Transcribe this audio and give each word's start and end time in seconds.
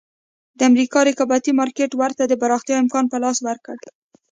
د 0.57 0.59
امریکا 0.69 0.99
رقابتي 1.09 1.51
مارکېټ 1.59 1.91
ورته 1.95 2.23
د 2.27 2.33
پراختیا 2.41 2.75
امکان 2.83 3.05
په 3.09 3.17
لاس 3.23 3.37
ورکړ. 3.47 3.75